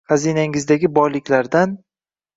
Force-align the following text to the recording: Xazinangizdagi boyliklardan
Xazinangizdagi 0.11 0.89
boyliklardan 0.95 1.77